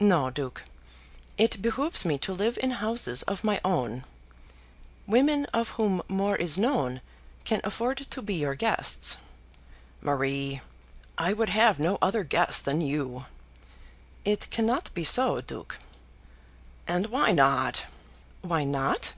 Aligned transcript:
No, 0.00 0.30
Duke; 0.30 0.64
it 1.36 1.60
behoves 1.60 2.06
me 2.06 2.16
to 2.16 2.32
live 2.32 2.56
in 2.62 2.70
houses 2.70 3.22
of 3.24 3.44
my 3.44 3.60
own. 3.62 4.04
Women 5.06 5.44
of 5.52 5.68
whom 5.76 6.02
more 6.08 6.36
is 6.36 6.56
known 6.56 7.02
can 7.44 7.60
afford 7.64 7.98
to 7.98 8.22
be 8.22 8.32
your 8.36 8.54
guests." 8.54 9.18
"Marie, 10.00 10.62
I 11.18 11.34
would 11.34 11.50
have 11.50 11.78
no 11.78 11.98
other 12.00 12.24
guest 12.24 12.64
than 12.64 12.80
you." 12.80 13.26
"It 14.24 14.50
cannot 14.50 14.88
be 14.94 15.04
so, 15.04 15.42
Duke." 15.42 15.76
"And 16.88 17.08
why 17.08 17.32
not?" 17.32 17.84
"Why 18.40 18.64
not? 18.64 19.12